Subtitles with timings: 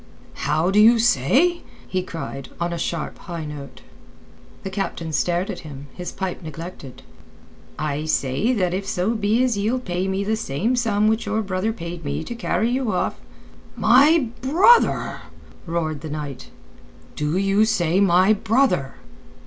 [0.49, 3.81] "How do you say?" he cried, on a sharp, high note.
[4.63, 7.03] The captain stared at him, his pipe neglected.
[7.77, 11.43] "I say that if so be as ye'll pay me the same sum which your
[11.43, 13.21] brother paid me to carry you off...."
[13.77, 15.21] "My brother?"
[15.67, 16.49] roared the knight.
[17.15, 18.95] "Do you say my brother?"